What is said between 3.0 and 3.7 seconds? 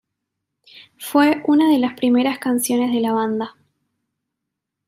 la banda.